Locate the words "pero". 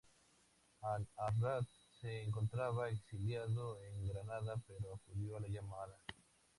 4.65-4.95